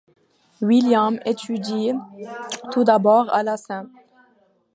[0.61, 1.91] Williams étudie
[2.71, 3.85] tout d'abord à la St.